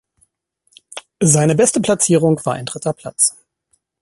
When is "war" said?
2.43-2.55